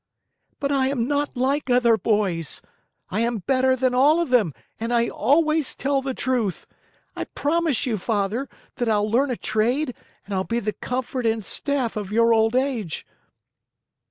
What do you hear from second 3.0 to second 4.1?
I am better than